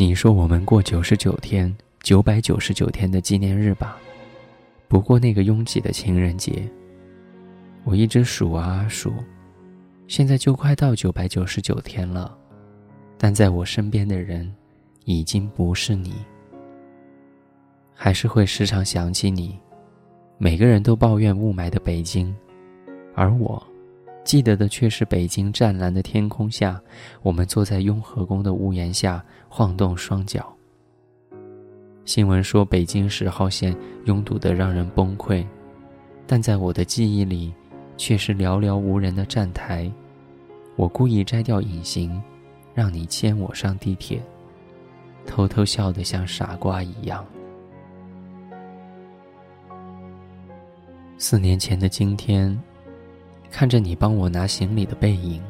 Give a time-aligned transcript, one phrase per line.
[0.00, 3.98] 你说我们过九十九天、九百九十九天的纪念日吧，
[4.86, 6.70] 不过那个拥挤的情人节。
[7.82, 9.12] 我一直数啊数，
[10.06, 12.32] 现在就快到九百九十九天了，
[13.16, 14.54] 但在我身边的人，
[15.04, 16.14] 已经不是你。
[17.92, 19.58] 还是会时常想起你。
[20.36, 22.32] 每个人都抱怨雾霾的北京，
[23.16, 23.60] 而我。
[24.28, 26.78] 记得的却是北京湛蓝的天空下，
[27.22, 30.54] 我们坐在雍和宫的屋檐下晃动双脚。
[32.04, 35.46] 新闻说北京十号线拥堵得让人崩溃，
[36.26, 37.54] 但在我的记忆里，
[37.96, 39.90] 却是寥寥无人的站台。
[40.76, 42.22] 我故意摘掉隐形，
[42.74, 44.20] 让你牵我上地铁，
[45.24, 47.24] 偷偷笑得像傻瓜一样。
[51.16, 52.54] 四年前的今天。
[53.50, 55.42] 看着你帮我拿行李的背影，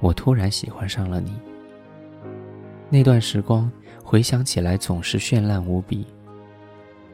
[0.00, 1.32] 我突然喜欢上了你。
[2.88, 3.70] 那段时光
[4.02, 6.06] 回想起来总是绚烂无比。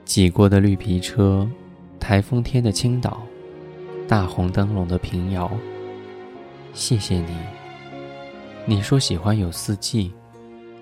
[0.05, 1.49] 挤过的绿皮车，
[1.99, 3.23] 台风天的青岛，
[4.07, 5.51] 大红灯笼的平遥。
[6.75, 7.37] 谢谢你。
[8.67, 10.13] 你说喜欢有四季，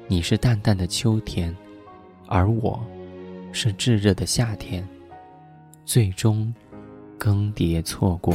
[0.08, 1.54] 你是淡淡的秋天，
[2.26, 2.80] 而我，
[3.52, 4.86] 是炙热的夏天。
[5.84, 6.52] 最终，
[7.18, 8.34] 更迭错过。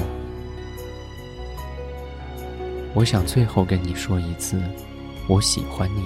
[2.96, 4.58] 我想最后跟你说一次，
[5.28, 6.04] 我喜欢你。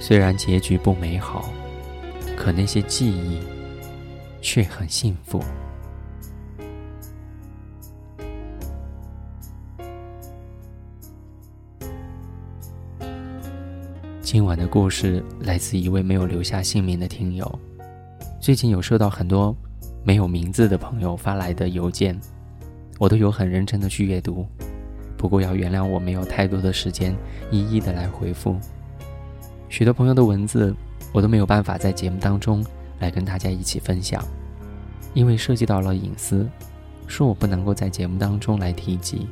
[0.00, 1.50] 虽然结局不美好，
[2.34, 3.38] 可那些记忆
[4.40, 5.38] 却很幸福。
[14.22, 17.60] 今晚的故事来自一位没有留下姓名的听友。
[18.40, 19.54] 最近有收到很多
[20.02, 22.18] 没有名字的朋友发来的邮件，
[22.98, 24.46] 我都有很认真的去阅读。
[25.20, 27.14] 不过要原谅我没有太多的时间
[27.50, 28.56] 一一的来回复，
[29.68, 30.74] 许多朋友的文字
[31.12, 32.64] 我都没有办法在节目当中
[33.00, 34.24] 来跟大家一起分享，
[35.12, 36.48] 因为涉及到了隐私，
[37.06, 39.28] 说我不能够在节目当中来提及。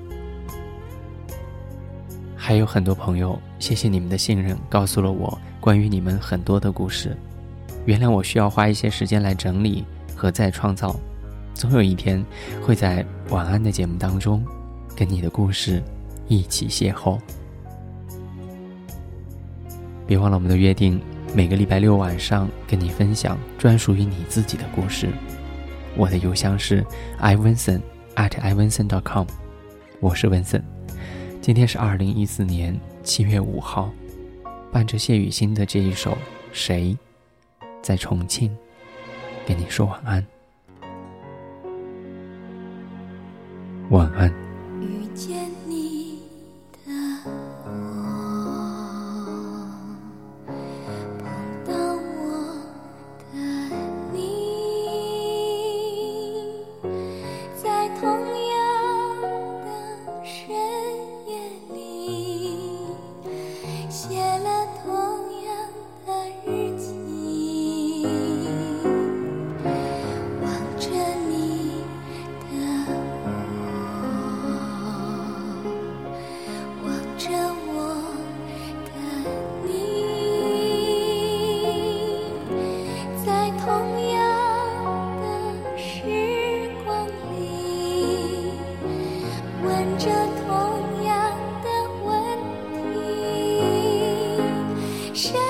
[2.36, 7.16] 还有很多朋友，谢谢你们的信任，告诉了我关于你们很多的故事，
[7.86, 10.94] 原谅我需要花一些时间来整理和再创造，
[11.54, 12.22] 总有一天
[12.60, 14.44] 会在晚安的节目当中。
[14.98, 15.80] 跟你的故事
[16.26, 17.20] 一起邂逅，
[20.08, 21.00] 别忘了我们的约定，
[21.32, 25.08] 每个礼拜六晚上跟你分享专属于你自己的故事。
[25.96, 26.84] 我的邮箱是
[27.20, 27.80] ivinson
[28.16, 29.24] at ivinson dot com，
[30.00, 30.60] 我是文森。
[31.40, 33.92] 今天是二零一四年七月五号，
[34.72, 36.10] 伴着谢雨欣的这一首
[36.50, 36.98] 《谁
[37.80, 38.50] 在重庆》，
[39.46, 40.26] 跟你说晚安，
[43.90, 44.47] 晚安。
[45.18, 45.97] 见你。
[95.18, 95.47] 谁。